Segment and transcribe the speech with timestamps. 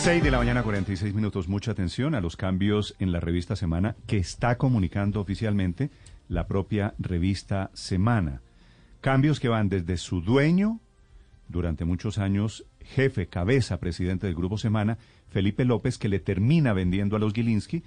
[0.00, 1.48] 6 de la mañana, 46 minutos.
[1.48, 5.90] Mucha atención a los cambios en la revista Semana que está comunicando oficialmente
[6.28, 8.40] la propia revista Semana.
[9.00, 10.78] Cambios que van desde su dueño,
[11.48, 14.98] durante muchos años jefe, cabeza, presidente del Grupo Semana,
[15.30, 17.82] Felipe López, que le termina vendiendo a los Gilinski,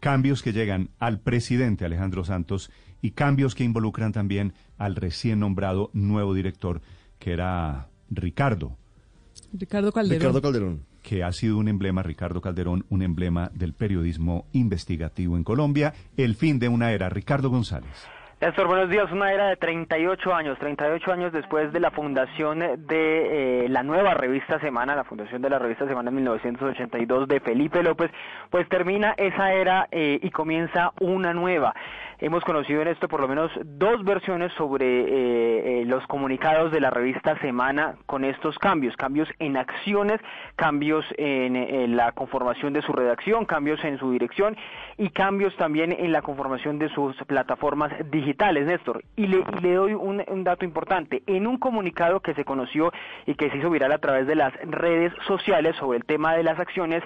[0.00, 2.70] cambios que llegan al presidente Alejandro Santos
[3.02, 6.80] y cambios que involucran también al recién nombrado nuevo director,
[7.18, 8.76] que era Ricardo.
[9.52, 10.20] Ricardo Calderón.
[10.20, 15.44] Ricardo Calderón que ha sido un emblema, Ricardo Calderón, un emblema del periodismo investigativo en
[15.44, 17.08] Colombia, el fin de una era.
[17.08, 18.17] Ricardo González.
[18.40, 19.10] Néstor, buenos días.
[19.10, 24.14] Una era de 38 años, 38 años después de la fundación de eh, la nueva
[24.14, 28.12] revista Semana, la fundación de la revista Semana en 1982 de Felipe López,
[28.48, 31.74] pues termina esa era eh, y comienza una nueva.
[32.20, 34.86] Hemos conocido en esto por lo menos dos versiones sobre
[35.80, 40.20] eh, los comunicados de la revista Semana con estos cambios, cambios en acciones,
[40.56, 44.56] cambios en, la conformación de su redacción, cambios en su dirección
[44.96, 49.02] y cambios también en la conformación de sus plataformas digitales digitales, Néstor.
[49.16, 51.22] Y le, le doy un, un, dato importante.
[51.26, 52.92] En un comunicado que se conoció
[53.24, 56.42] y que se hizo viral a través de las redes sociales sobre el tema de
[56.42, 57.02] las acciones,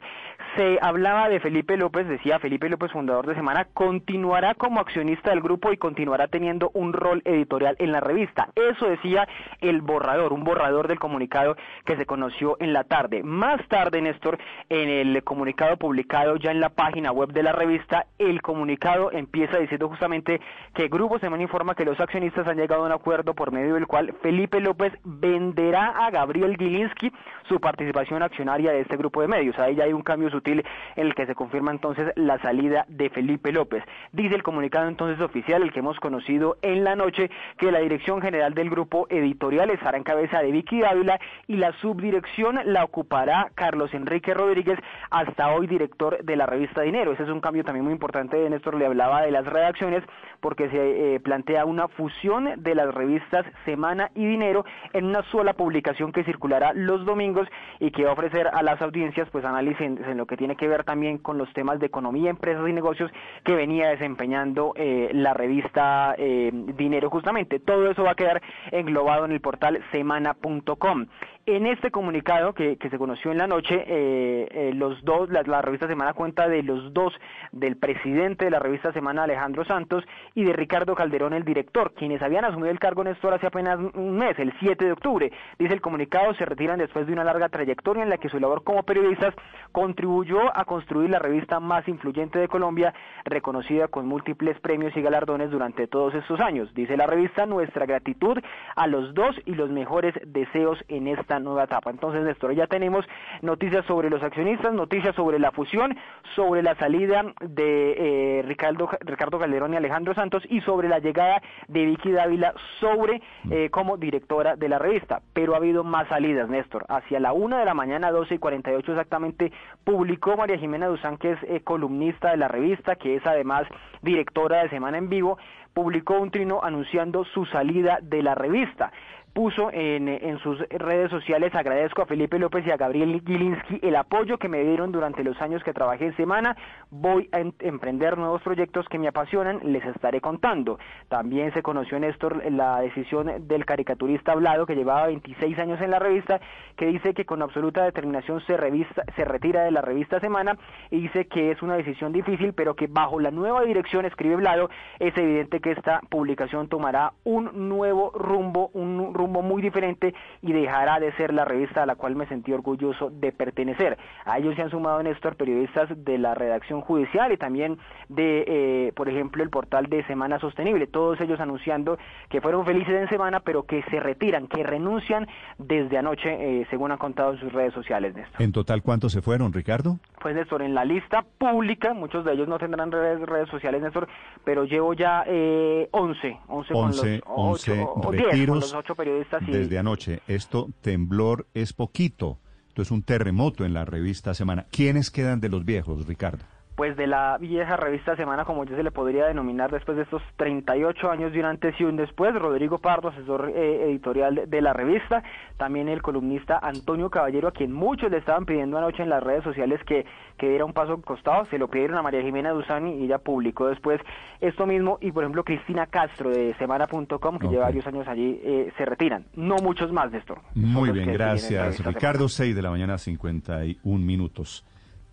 [0.56, 5.40] se hablaba de Felipe López, decía Felipe López, fundador de Semana, continuará como accionista del
[5.40, 8.48] grupo y continuará teniendo un rol editorial en la revista.
[8.56, 9.28] Eso decía
[9.60, 13.22] el borrador, un borrador del comunicado que se conoció en la tarde.
[13.22, 18.06] Más tarde, Néstor, en el comunicado publicado ya en la página web de la revista,
[18.18, 20.40] el comunicado empieza diciendo justamente
[20.74, 23.86] que Grupo Semana informa que los accionistas han llegado a un acuerdo por medio del
[23.86, 27.12] cual Felipe López venderá a Gabriel Gilinski
[27.48, 29.58] su participación accionaria de este grupo de medios.
[29.58, 30.64] Ahí ya hay un cambio sutil
[30.96, 33.84] en el que se confirma entonces la salida de Felipe López.
[34.12, 38.20] Dice el comunicado entonces oficial, el que hemos conocido en la noche, que la dirección
[38.20, 43.50] general del grupo editorial estará en cabeza de Vicky Dávila y la subdirección la ocupará
[43.54, 44.78] Carlos Enrique Rodríguez,
[45.10, 47.12] hasta hoy director de la revista Dinero.
[47.12, 48.48] Ese es un cambio también muy importante.
[48.48, 50.02] Néstor le hablaba de las redacciones
[50.40, 55.52] porque se eh, plantea una fusión de las revistas Semana y Dinero en una sola
[55.54, 57.48] publicación que circulará los domingos
[57.80, 60.68] y que va a ofrecer a las audiencias pues análisis en, lo que tiene que
[60.68, 63.10] ver también con los temas de economía, empresas y negocios
[63.42, 67.58] que venía desempeñando eh, la revista eh, Dinero justamente.
[67.58, 71.06] Todo eso va a quedar englobado en el portal semana.com.
[71.44, 75.88] En este comunicado que, se conoció en la noche, eh, eh, los dos, la, revista
[75.88, 77.12] Semana cuenta de los dos,
[77.50, 80.04] del presidente de la revista Semana, Alejandro Santos,
[80.36, 83.76] y de Ricardo Calderón, el director, quienes habían asumido el cargo en esto hace apenas
[83.94, 85.32] un mes, el 7 de octubre.
[85.58, 88.62] Dice el comunicado, se retiran después de una larga trayectoria en la que su labor
[88.62, 89.34] como periodistas
[89.72, 95.50] contribuyó a construir la revista más influyente de Colombia, reconocida con múltiples premios y galardones
[95.50, 96.72] durante todos estos años.
[96.72, 98.38] Dice la revista, nuestra gratitud
[98.76, 101.90] a los dos y los mejores deseos en esta nueva etapa.
[101.90, 103.04] Entonces, Néstor, ya tenemos
[103.40, 105.96] noticias sobre los accionistas, noticias sobre la fusión,
[106.34, 111.42] sobre la salida de eh, Ricardo, Ricardo Calderón y Alejandro Santos y sobre la llegada
[111.68, 115.20] de Vicky Dávila sobre eh, como directora de la revista.
[115.32, 116.84] Pero ha habido más salidas, Néstor.
[116.88, 119.52] Hacia la una de la mañana, 12 y 48 exactamente,
[119.84, 123.66] publicó María Jimena Duzán, que es eh, columnista de la revista, que es además
[124.02, 125.38] directora de Semana en Vivo,
[125.72, 128.92] publicó un trino anunciando su salida de la revista
[129.32, 133.96] puso en, en, sus redes sociales, agradezco a Felipe López y a Gabriel Gilinski el
[133.96, 136.56] apoyo que me dieron durante los años que trabajé en semana,
[136.90, 140.78] voy a emprender nuevos proyectos que me apasionan, les estaré contando.
[141.08, 145.98] También se conoció Néstor la decisión del caricaturista Hablado, que llevaba 26 años en la
[145.98, 146.40] revista,
[146.76, 150.58] que dice que con absoluta determinación se, revista, se retira de la revista Semana
[150.90, 154.68] y dice que es una decisión difícil, pero que bajo la nueva dirección, escribe Blado,
[154.98, 160.52] es evidente que esta publicación tomará un nuevo rumbo, un rumbo rumbo muy diferente y
[160.52, 163.96] dejará de ser la revista a la cual me sentí orgulloso de pertenecer.
[164.24, 167.78] A ellos se han sumado, Néstor, periodistas de la redacción judicial y también
[168.08, 172.94] de, eh, por ejemplo, el portal de Semana Sostenible, todos ellos anunciando que fueron felices
[172.94, 175.28] en semana, pero que se retiran, que renuncian
[175.58, 178.42] desde anoche, eh, según han contado en sus redes sociales, Néstor.
[178.42, 179.98] ¿En total cuántos se fueron, Ricardo?
[180.22, 184.06] Pues, Néstor, en la lista pública, muchos de ellos no tendrán redes, redes sociales, Néstor,
[184.44, 188.72] pero llevo ya eh, 11, 11, con los 11 retiros.
[188.72, 190.20] con los desde anoche.
[190.28, 192.38] Esto, temblor es poquito.
[192.68, 194.66] Esto es un terremoto en la revista Semana.
[194.70, 196.44] ¿Quiénes quedan de los viejos, Ricardo?
[196.82, 200.20] Pues de la vieja revista Semana, como ya se le podría denominar después de estos
[200.34, 204.72] 38 años de un antes y un después, Rodrigo Pardo, asesor eh, editorial de la
[204.72, 205.22] revista,
[205.58, 209.44] también el columnista Antonio Caballero, a quien muchos le estaban pidiendo anoche en las redes
[209.44, 210.04] sociales que,
[210.36, 213.68] que diera un paso costado, se lo pidieron a María Jimena Duzani y ella publicó
[213.68, 214.00] después
[214.40, 218.72] esto mismo, y por ejemplo Cristina Castro de semana.com, que lleva varios años allí, eh,
[218.76, 220.34] se retiran, no muchos más esto.
[220.56, 221.78] Muy bien, gracias.
[221.84, 224.66] Ricardo, 6 de la mañana, 51 minutos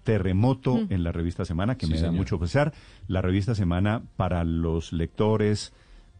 [0.03, 0.87] terremoto mm.
[0.93, 2.73] en la revista Semana, que me da mucho pesar.
[3.07, 5.73] La revista Semana para los lectores,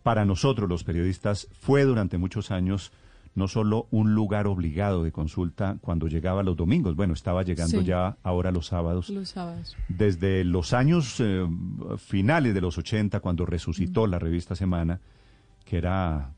[0.04, 2.92] para nosotros los periodistas, fue durante muchos años
[3.36, 8.18] no solo un lugar obligado de consulta cuando llegaba los domingos, bueno, estaba llegando ya
[8.24, 9.10] ahora los sábados.
[9.10, 9.78] Los sábados.
[9.88, 11.48] Desde los años eh,
[11.98, 14.10] finales de los 80, cuando resucitó mm.
[14.10, 15.00] la revista Semana,
[15.64, 16.34] que era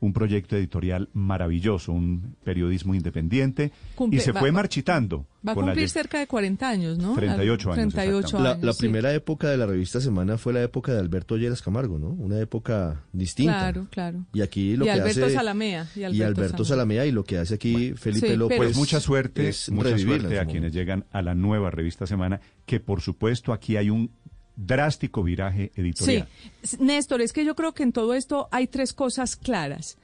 [0.00, 3.72] un proyecto editorial maravilloso, un periodismo independiente,
[4.10, 5.26] y se fue marchitando.
[5.46, 7.14] Va a cumplir cerca de 40 años, ¿no?
[7.14, 7.94] 38 años.
[7.94, 11.62] 38 años la, primera época de la revista Semana fue la época de Alberto Lleras
[11.62, 12.08] Camargo, ¿no?
[12.08, 13.58] Una época distinta.
[13.58, 14.26] Claro, claro.
[14.32, 15.34] Y aquí lo y que Alberto hace...
[15.34, 17.06] Salamea, y Alberto, y Alberto Salamea.
[17.06, 18.58] y lo que hace aquí Felipe López...
[18.58, 23.00] Pues mucha suerte, mucha suerte a quienes llegan a la nueva revista Semana, que por
[23.00, 24.10] supuesto aquí hay un
[24.56, 26.28] drástico viraje editorial.
[26.62, 29.98] Sí, Néstor, es que yo creo que en todo esto hay tres cosas claras.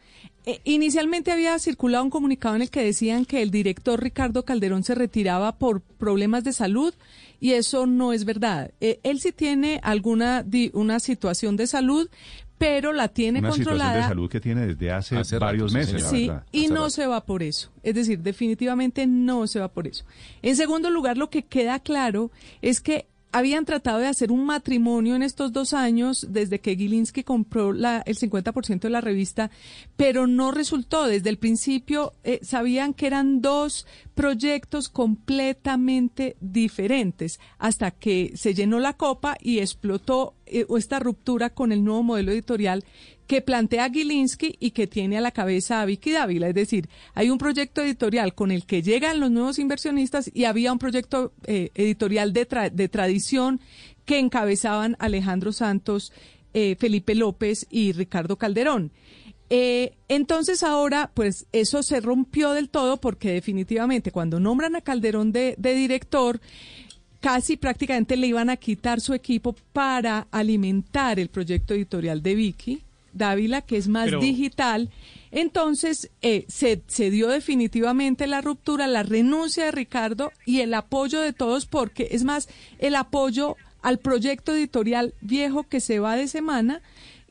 [0.44, 4.82] Eh, inicialmente había circulado un comunicado en el que decían que el director Ricardo Calderón
[4.82, 6.92] se retiraba por problemas de salud
[7.40, 8.72] y eso no es verdad.
[8.80, 12.08] Eh, él sí tiene alguna una situación de salud,
[12.58, 13.90] pero la tiene una controlada.
[13.90, 16.04] Situación de salud que tiene desde hace, varios meses.
[16.08, 17.70] Sí, y no se va por eso.
[17.82, 20.04] Es decir, definitivamente no se va por eso.
[20.42, 25.16] En segundo lugar, lo que queda claro es que habían tratado de hacer un matrimonio
[25.16, 29.50] en estos dos años desde que Gilinski compró la, el 50% de la revista,
[29.96, 31.06] pero no resultó.
[31.06, 38.78] Desde el principio eh, sabían que eran dos proyectos completamente diferentes hasta que se llenó
[38.78, 42.84] la copa y explotó eh, esta ruptura con el nuevo modelo editorial
[43.26, 46.48] que plantea Gilinski y que tiene a la cabeza a Vicky Dávila.
[46.48, 50.72] Es decir, hay un proyecto editorial con el que llegan los nuevos inversionistas y había
[50.72, 53.60] un proyecto eh, editorial de, de, tradición
[54.04, 56.12] que encabezaban Alejandro Santos,
[56.54, 58.92] eh, Felipe López y Ricardo Calderón.
[59.48, 65.30] Eh, entonces ahora, pues eso se rompió del todo porque definitivamente cuando nombran a Calderón
[65.30, 66.40] de, de director,
[67.20, 72.82] casi prácticamente le iban a quitar su equipo para alimentar el proyecto editorial de Vicky
[73.12, 74.90] Dávila, que es más digital.
[75.30, 81.20] Entonces, eh, se, se, dio definitivamente la ruptura, la renuncia de Ricardo y el apoyo
[81.20, 82.48] de todos, porque es más,
[82.78, 86.82] el apoyo al proyecto editorial viejo que se va de semana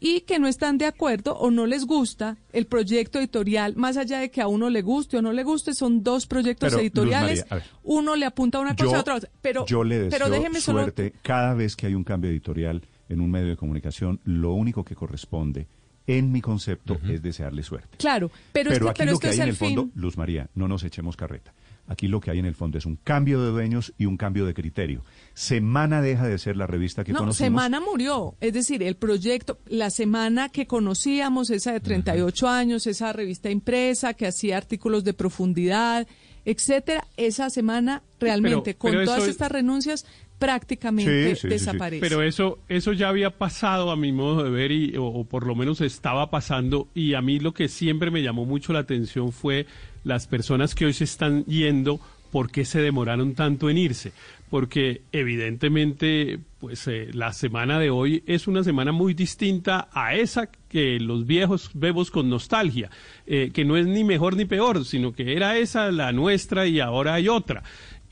[0.03, 4.19] y que no están de acuerdo o no les gusta el proyecto editorial, más allá
[4.19, 7.45] de que a uno le guste o no le guste, son dos proyectos editoriales.
[7.83, 9.19] uno le apunta una cosa a otra.
[9.43, 12.81] Pero, yo le deseo déjeme suerte cada vez que hay un cambio editorial
[13.11, 15.67] en un medio de comunicación, lo único que corresponde
[16.07, 17.97] en mi concepto es desearle suerte.
[17.97, 19.75] Claro, pero, pero es que, aquí lo que hay en el fin...
[19.75, 21.53] fondo, Luz María, no nos echemos carreta.
[21.87, 24.45] Aquí lo que hay en el fondo es un cambio de dueños y un cambio
[24.45, 25.03] de criterio.
[25.33, 27.47] Semana deja de ser la revista que no, conocimos.
[27.47, 28.35] Semana murió.
[28.39, 34.13] Es decir, el proyecto, la semana que conocíamos, esa de 38 años, esa revista impresa
[34.13, 36.07] que hacía artículos de profundidad,
[36.45, 40.05] etcétera, esa semana realmente, con todas estas renuncias,
[40.39, 42.01] prácticamente desaparece.
[42.01, 45.53] Pero eso, eso ya había pasado a mi modo de ver, y, o, por lo
[45.53, 49.67] menos estaba pasando, y a mí lo que siempre me llamó mucho la atención fue
[50.03, 51.99] las personas que hoy se están yendo,
[52.31, 54.13] ¿por qué se demoraron tanto en irse?
[54.49, 60.49] Porque evidentemente, pues eh, la semana de hoy es una semana muy distinta a esa
[60.67, 62.89] que los viejos vemos con nostalgia,
[63.27, 66.79] eh, que no es ni mejor ni peor, sino que era esa la nuestra y
[66.79, 67.63] ahora hay otra.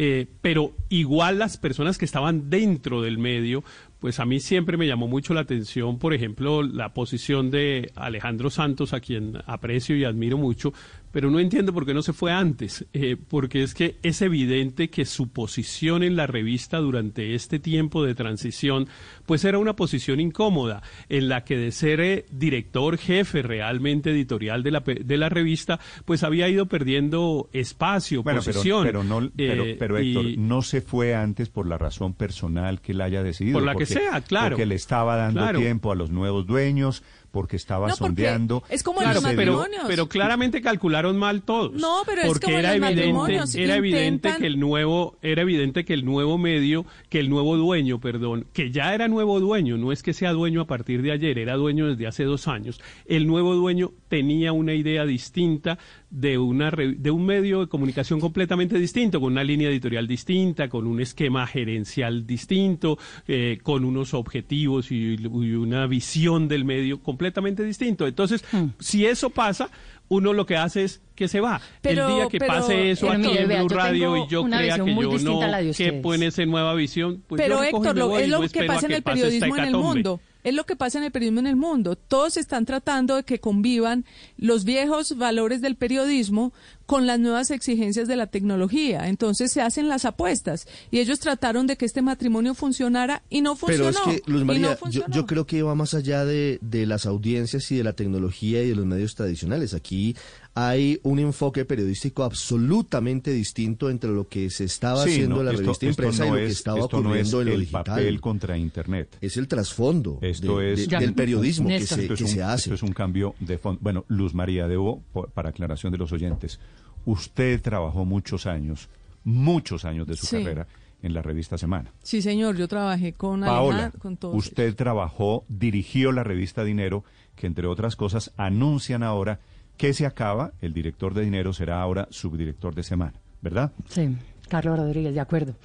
[0.01, 3.65] Eh, pero igual las personas que estaban dentro del medio,
[3.99, 8.49] pues a mí siempre me llamó mucho la atención, por ejemplo, la posición de Alejandro
[8.49, 10.73] Santos, a quien aprecio y admiro mucho,
[11.11, 14.89] pero no entiendo por qué no se fue antes, eh, porque es que es evidente
[14.89, 18.87] que su posición en la revista durante este tiempo de transición,
[19.25, 24.63] pues era una posición incómoda, en la que de ser eh, director jefe realmente editorial
[24.63, 28.83] de la, de la revista, pues había ido perdiendo espacio, posición.
[28.85, 32.91] Pero, no, pero, eh, pero Héctor, no se fue antes por la razón personal que
[32.91, 33.57] él haya decidido.
[33.57, 34.55] Por la que sea, claro.
[34.55, 38.63] Porque le estaba dando tiempo a los nuevos dueños, porque estaba sondeando.
[38.69, 39.83] Es como en los matrimonios.
[39.87, 41.73] Pero, claramente calcularon mal todos.
[41.73, 45.41] No, pero porque es como era en los evidente, era evidente que el nuevo, era
[45.41, 49.77] evidente que el nuevo medio, que el nuevo dueño, perdón, que ya era nuevo dueño,
[49.77, 52.81] no es que sea dueño a partir de ayer, era dueño desde hace dos años.
[53.05, 55.77] El nuevo dueño tenía una idea distinta
[56.09, 60.87] de, una, de un medio de comunicación completamente distinto, con una línea editorial distinta, con
[60.87, 62.97] un esquema gerencial distinto,
[63.27, 68.07] eh, con unos objetivos y, una visión del medio completamente distinto.
[68.07, 68.65] Entonces, hmm.
[68.79, 69.69] si eso pasa,
[70.07, 71.61] uno lo que hace es que se va.
[71.83, 75.39] el día que pase eso aquí en Blue Radio y yo crea que yo no
[75.75, 79.55] quepo en esa nueva visión, pues Pero Héctor, es lo que pasa en el periodismo
[79.55, 80.19] en el mundo.
[80.43, 81.95] Es lo que pasa en el periodismo en el mundo.
[81.95, 84.05] Todos están tratando de que convivan
[84.37, 86.53] los viejos valores del periodismo
[86.85, 89.09] con las nuevas exigencias de la tecnología.
[89.09, 90.67] Entonces se hacen las apuestas.
[90.91, 93.91] Y ellos trataron de que este matrimonio funcionara y no funcionó.
[93.91, 94.77] Pero es que, Luz María,
[95.09, 98.69] yo, creo que va más allá de, de las audiencias y de la tecnología y
[98.69, 99.73] de los medios tradicionales.
[99.73, 100.15] Aquí
[100.53, 105.85] hay un enfoque periodístico absolutamente distinto entre lo que se estaba haciendo en la revista
[105.85, 107.83] impresa y lo que estaba ocurriendo en lo el digital.
[107.83, 109.17] papel contra Internet.
[109.21, 112.63] Es el trasfondo esto es, del periodismo que, se, hace.
[112.63, 113.79] Esto es un cambio de fondo.
[113.81, 115.01] Bueno, Luz María, debo,
[115.33, 116.59] para aclaración de los oyentes,
[117.05, 118.89] usted trabajó muchos años,
[119.23, 120.67] muchos años de su carrera
[121.01, 121.93] en la revista Semana.
[122.03, 127.03] Sí, señor, yo trabajé con Paola, con todos usted trabajó, dirigió la revista Dinero,
[127.35, 129.39] que entre otras cosas anuncian ahora
[129.79, 133.71] que se acaba, el director de dinero será ahora subdirector de semana, ¿verdad?
[133.87, 134.13] Sí,
[134.49, 135.55] Carlos Rodríguez, de acuerdo.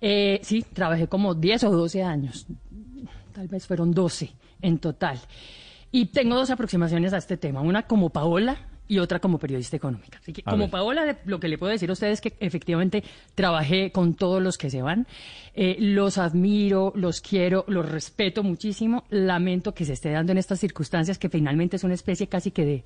[0.00, 2.46] Eh, sí, trabajé como 10 o 12 años,
[3.34, 4.32] tal vez fueron 12
[4.62, 5.20] en total.
[5.92, 8.56] Y tengo dos aproximaciones a este tema, una como Paola
[8.88, 10.18] y otra como periodista económica.
[10.20, 13.04] Así que, como Paola, lo que le puedo decir a ustedes es que efectivamente
[13.34, 15.06] trabajé con todos los que se van.
[15.54, 19.04] Eh, los admiro, los quiero, los respeto muchísimo.
[19.10, 22.64] Lamento que se esté dando en estas circunstancias que finalmente es una especie casi que
[22.64, 22.84] de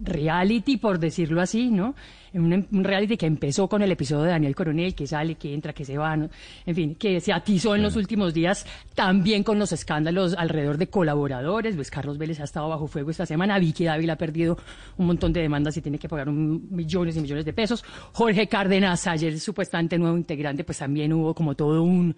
[0.00, 1.94] reality, por decirlo así, ¿no?
[2.32, 5.72] Un, un, reality que empezó con el episodio de Daniel Coronel, que sale, que entra,
[5.72, 9.70] que se va, en fin, que se atizó en los últimos días también con los
[9.70, 11.76] escándalos alrededor de colaboradores.
[11.76, 14.58] Luis Carlos Vélez ha estado bajo fuego esta semana, Vicky Dávila ha perdido
[14.96, 17.84] un montón de demandas y tiene que pagar millones y millones de pesos.
[18.12, 22.16] Jorge Cárdenas, ayer supuestamente nuevo integrante, pues también hubo como todo un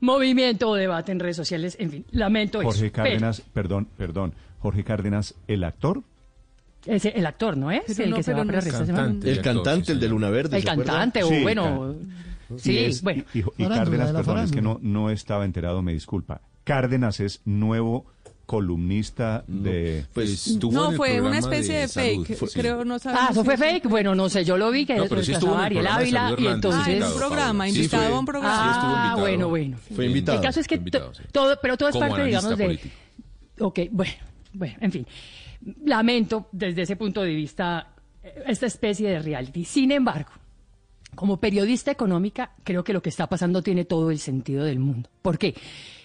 [0.00, 5.34] movimiento o debate en redes sociales, en fin, lamento Jorge Cárdenas, perdón, perdón, Jorge Cárdenas,
[5.46, 6.02] el actor
[6.86, 7.98] el actor, ¿no es?
[7.98, 10.56] el que se va a cantante, El cantante, el de Luna Verde.
[10.58, 11.94] El cantante, o bueno.
[12.56, 13.24] Sí, bueno.
[13.32, 16.42] Y, Cárdenas, perdón, es que no, no estaba enterado, me disculpa.
[16.64, 18.06] Cárdenas es nuevo
[18.46, 23.88] columnista de pues no fue una especie de, fake creo no ah eso fue fake
[23.88, 27.02] bueno no sé yo lo vi que no, pero sí estuvo Ariel Ávila y entonces
[27.02, 29.12] ah, un programa invitado a un programa.
[29.12, 29.78] Ah bueno bueno.
[29.94, 32.80] Fue invitado el caso es que todo pero todo es parte digamos de
[33.60, 34.12] Ok, bueno
[34.52, 35.06] bueno en fin.
[35.84, 37.94] Lamento desde ese punto de vista
[38.46, 39.64] esta especie de reality.
[39.64, 40.30] Sin embargo,
[41.14, 45.10] como periodista económica, creo que lo que está pasando tiene todo el sentido del mundo.
[45.22, 45.54] ¿Por qué?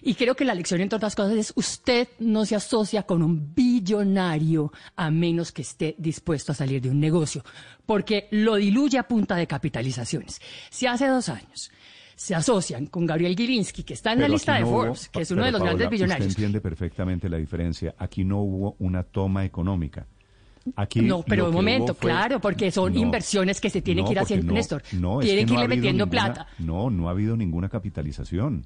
[0.02, 3.54] Y creo que la lección, entre otras cosas, es usted no se asocia con un
[3.54, 7.44] billonario a menos que esté dispuesto a salir de un negocio,
[7.86, 10.42] porque lo diluye a punta de capitalizaciones.
[10.70, 11.72] Si hace dos años
[12.16, 15.46] se asocian con Gabriel Gilinski, que está en la lista de Forbes, que es uno
[15.46, 16.28] de los grandes billonarios.
[16.28, 17.96] Usted entiende perfectamente la diferencia.
[17.98, 20.06] Aquí no hubo una toma económica.
[20.76, 24.54] Aquí no, pero un momento, claro, porque son inversiones que se tienen que ir haciendo,
[24.54, 24.84] Néstor.
[24.94, 26.48] No, tienen que, irle metiendo plata.
[26.60, 28.66] No, no ha habido ninguna capitalización.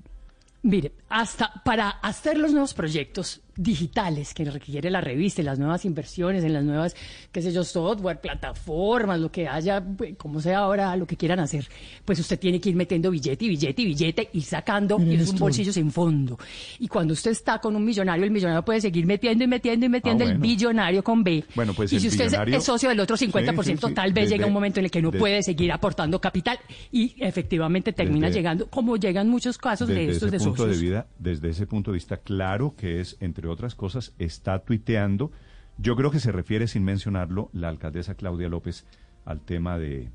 [0.64, 6.44] Mire, hasta para hacer los nuevos proyectos digitales que requiere la revista las nuevas inversiones
[6.44, 6.96] en las nuevas,
[7.32, 11.40] qué sé yo, software, plataformas, lo que haya, pues, como sea ahora, lo que quieran
[11.40, 11.68] hacer,
[12.06, 15.30] pues usted tiene que ir metiendo billete y billete y billete y sacando y es
[15.30, 16.38] un bolsillo sin fondo.
[16.80, 19.90] Y cuando usted está con un millonario, el millonario puede seguir metiendo y metiendo y
[19.90, 21.44] metiendo ah, el billonario con B.
[21.56, 24.80] Bueno, pues y si usted es socio del otro 50%, tal vez llega un momento
[24.80, 26.60] en el que no puede seguir aportando capital
[26.92, 30.78] y efectivamente termina llegando, como llegan muchos casos de estos de socios.
[30.78, 35.32] De vida, desde ese punto de vista, claro que es entre otras cosas, está tuiteando.
[35.78, 38.86] Yo creo que se refiere, sin mencionarlo, la alcaldesa Claudia López
[39.26, 40.10] al tema de,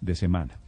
[0.00, 0.58] de semana.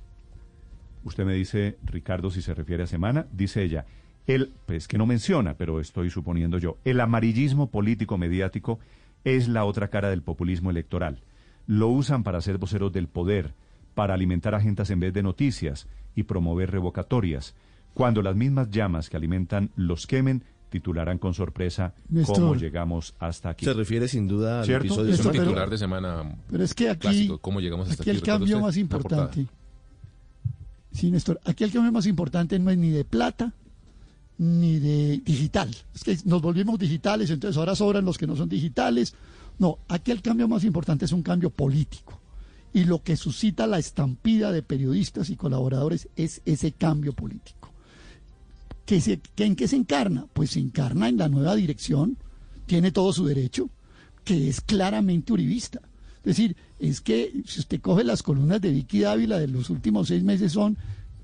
[1.04, 3.86] Usted me dice, Ricardo, si se refiere a semana, dice ella,
[4.26, 8.80] el, pues que no menciona, pero estoy suponiendo yo, el amarillismo político mediático
[9.22, 11.22] es la otra cara del populismo electoral.
[11.66, 13.54] Lo usan para ser voceros del poder,
[13.94, 17.54] para alimentar agendas en vez de noticias y promover revocatorias.
[17.94, 20.44] Cuando las mismas llamas que alimentan los quemen,
[20.76, 21.94] titularán con sorpresa
[22.26, 23.64] cómo llegamos hasta aquí.
[23.64, 25.42] Se refiere sin duda al episodio de semana.
[25.42, 28.10] titular de semana pero es que aquí, cómo llegamos hasta aquí.
[28.10, 29.46] el cambio más importante.
[30.92, 33.52] Sí, Néstor, aquí el cambio más importante no es ni de plata
[34.38, 35.74] ni de digital.
[35.94, 39.14] Es que nos volvimos digitales, entonces ahora sobran los que no son digitales.
[39.58, 42.20] No, aquí el cambio más importante es un cambio político.
[42.74, 47.72] Y lo que suscita la estampida de periodistas y colaboradores es ese cambio político.
[48.88, 50.26] ¿En qué se encarna?
[50.32, 52.16] Pues se encarna en la nueva dirección,
[52.66, 53.68] tiene todo su derecho,
[54.24, 55.80] que es claramente uribista.
[56.18, 60.08] Es decir, es que si usted coge las columnas de Vicky Dávila de los últimos
[60.08, 60.76] seis meses son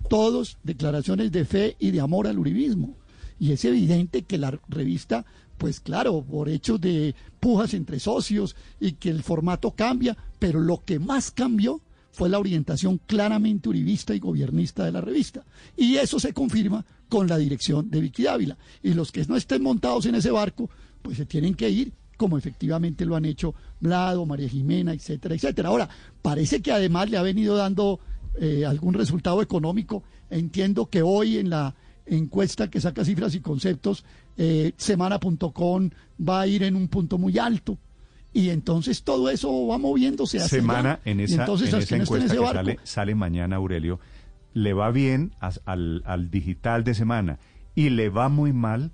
[0.09, 2.97] todos declaraciones de fe y de amor al uribismo.
[3.39, 5.25] Y es evidente que la revista,
[5.59, 10.85] pues claro, por hechos de pujas entre socios y que el formato cambia, pero lo
[10.85, 11.81] que más cambió
[12.13, 15.45] fue la orientación claramente uribista y gobiernista de la revista.
[15.77, 18.57] Y eso se confirma con la dirección de Vicky Dávila.
[18.83, 22.39] Y los que no estén montados en ese barco, pues se tienen que ir como
[22.39, 25.71] efectivamente lo han hecho Vlado, María Jimena, etcétera, etcétera.
[25.71, 25.89] Ahora,
[26.21, 27.99] parece que además le ha venido dando
[28.39, 30.05] eh, algún resultado económico.
[30.31, 31.75] Entiendo que hoy en la
[32.07, 34.05] encuesta que saca cifras y conceptos,
[34.37, 35.91] eh, semana.com
[36.29, 37.77] va a ir en un punto muy alto.
[38.33, 42.41] Y entonces todo eso va moviéndose hacia Semana en esa, entonces, en esa encuesta que
[42.41, 44.01] sale, sale, mañana, Aurelio,
[44.55, 47.39] le va bien al, al digital de semana
[47.75, 48.93] y le va muy mal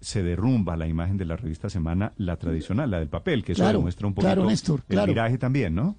[0.00, 3.66] se derrumba la imagen de la revista Semana, la tradicional, la del papel, que eso
[3.66, 5.96] demuestra un poquito claro, el viraje también, ¿no?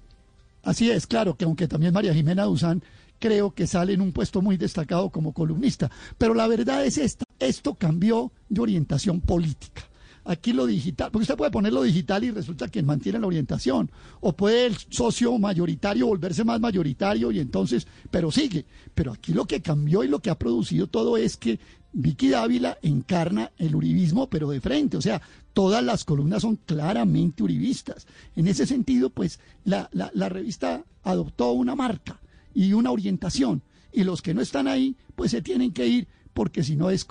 [0.62, 2.82] Así es, claro, que aunque también María Jimena Duzán
[3.18, 5.90] creo que sale en un puesto muy destacado como columnista.
[6.18, 9.82] Pero la verdad es esta, esto cambió de orientación política.
[10.24, 13.90] Aquí lo digital, porque usted puede poner lo digital y resulta que mantiene la orientación,
[14.20, 18.66] o puede el socio mayoritario volverse más mayoritario y entonces, pero sigue.
[18.94, 21.58] Pero aquí lo que cambió y lo que ha producido todo es que
[21.92, 25.20] Vicky Dávila encarna el uribismo, pero de frente, o sea,
[25.52, 28.06] todas las columnas son claramente uribistas.
[28.36, 32.20] En ese sentido, pues la, la, revista adoptó una marca
[32.54, 33.62] y una orientación,
[33.92, 37.04] y los que no están ahí, pues se tienen que ir, porque si no es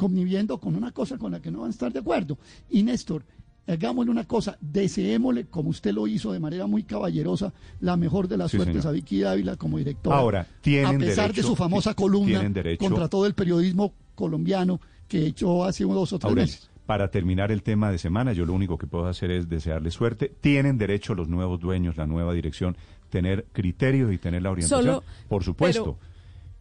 [0.00, 2.38] conviviendo con una cosa con la que no van a estar de acuerdo.
[2.70, 3.22] Y Néstor,
[3.66, 8.38] hagámosle una cosa, deseémosle, como usted lo hizo de manera muy caballerosa, la mejor de
[8.38, 10.16] las suertes a Vicky Dávila como directora.
[10.16, 12.40] Ahora, tienen A pesar de su famosa columna
[12.78, 16.70] contra todo el periodismo colombiano que echó hace unos dos o tres meses.
[16.86, 20.32] Para terminar el tema de semana, yo lo único que puedo hacer es desearle suerte.
[20.40, 22.74] Tienen derecho los nuevos dueños, la nueva dirección,
[23.10, 26.09] tener criterios y tener la orientación, por supuesto pero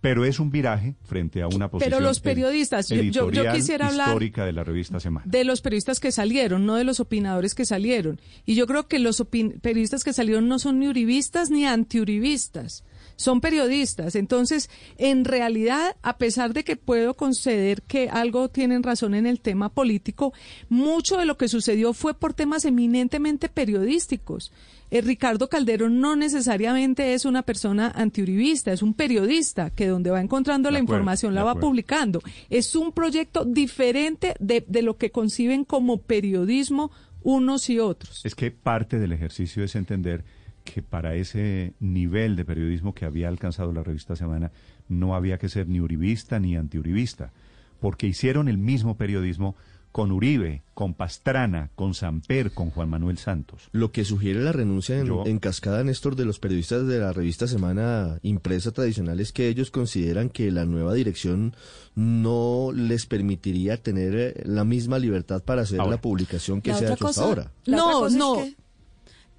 [0.01, 4.53] es un viraje frente a una posición pero los periodistas yo, quisiera hablar histórica de
[4.53, 8.55] la revista Semana de los periodistas que salieron no de los opinadores que salieron y
[8.55, 9.23] yo creo que los
[9.61, 12.83] periodistas que salieron no son ni uribistas ni antiuribistas
[13.19, 14.15] son periodistas.
[14.15, 19.41] Entonces, en realidad, a pesar de que puedo conceder que algo tienen razón en el
[19.41, 20.33] tema político,
[20.69, 24.53] mucho de lo que sucedió fue por temas eminentemente periodísticos.
[24.91, 30.21] Eh, Ricardo Calderón no necesariamente es una persona antiuribista, es un periodista que donde va
[30.21, 32.21] encontrando la información la va publicando.
[32.49, 38.25] Es un proyecto diferente de, de lo que conciben como periodismo unos y otros.
[38.25, 40.23] Es que parte del ejercicio es entender
[40.63, 44.51] que para ese nivel de periodismo que había alcanzado la revista Semana
[44.87, 47.31] no había que ser ni uribista ni antiuribista,
[47.79, 49.55] porque hicieron el mismo periodismo
[49.91, 53.69] con Uribe, con Pastrana, con Samper, con Juan Manuel Santos.
[53.71, 58.19] Lo que sugiere la renuncia en, cascada, Néstor, de los periodistas de la revista Semana
[58.21, 61.55] impresa tradicional es que ellos consideran que la nueva dirección
[61.95, 66.93] no les permitiría tener eh, la misma libertad para hacer la publicación que se ha
[66.93, 67.51] hecho hasta ahora.
[67.65, 68.43] No, no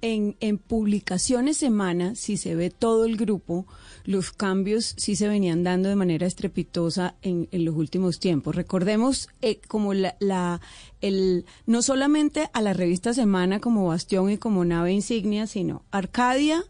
[0.01, 3.65] en, en publicaciones semana, si se ve todo el grupo,
[4.03, 8.55] los cambios sí se venían dando de manera estrepitosa en, en los últimos tiempos.
[8.55, 10.61] Recordemos eh, como la, la,
[11.01, 16.63] el, no solamente a la revista Semana como bastión y como nave insignia, sino Arcadia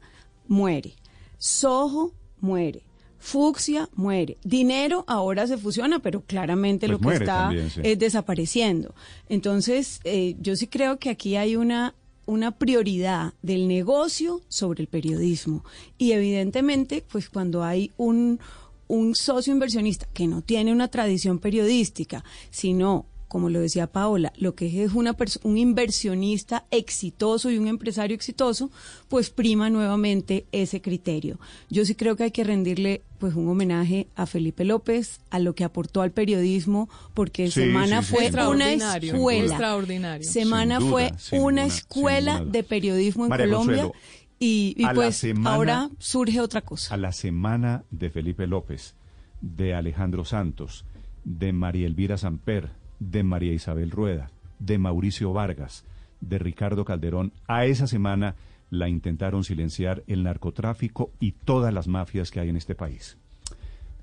[0.48, 0.94] muere,
[1.38, 2.84] Soho muere,
[3.20, 4.38] Fucsia muere.
[4.44, 7.52] Dinero ahora se fusiona, pero claramente pues lo que está
[7.84, 8.96] es desapareciendo.
[9.30, 11.94] Entonces, eh, yo sí creo que aquí hay una
[12.32, 15.66] una prioridad del negocio sobre el periodismo.
[15.98, 18.40] Y evidentemente, pues cuando hay un,
[18.88, 24.56] un socio inversionista que no tiene una tradición periodística, sino como lo decía Paola, lo
[24.56, 28.70] que es una un inversionista exitoso y un empresario exitoso,
[29.08, 31.40] pues prima nuevamente ese criterio.
[31.70, 35.56] Yo sí creo que hay que rendirle pues un homenaje a Felipe López, a lo
[35.56, 39.80] que aportó al periodismo, porque Semana fue una escuela.
[40.20, 43.92] Semana fue una escuela de periodismo en Colombia.
[44.40, 46.94] y, pues ahora surge otra cosa.
[46.94, 48.94] A la semana de Felipe López,
[49.40, 50.84] de Alejandro Santos,
[51.24, 55.84] de María Elvira Samper, de María Isabel Rueda, de Mauricio Vargas,
[56.22, 57.34] de Ricardo Calderón.
[57.48, 58.36] A esa semana
[58.70, 63.18] la intentaron silenciar el narcotráfico y todas las mafias que hay en este país.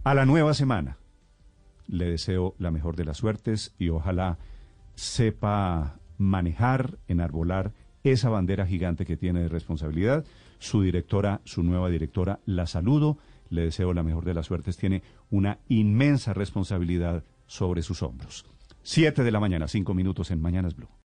[0.02, 0.98] A la nueva semana
[1.86, 4.36] le deseo la mejor de las suertes y ojalá
[4.96, 10.24] sepa manejar, enarbolar esa bandera gigante que tiene de responsabilidad.
[10.58, 13.16] Su directora, su nueva directora, la saludo,
[13.48, 18.44] le deseo la mejor de las suertes, tiene una inmensa responsabilidad sobre sus hombros.
[18.90, 20.88] Siete de la mañana, cinco minutos en Mañanas Blue.